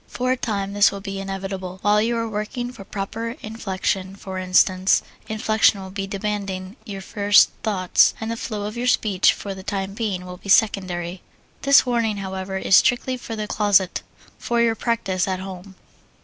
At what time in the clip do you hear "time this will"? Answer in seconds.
0.35-0.99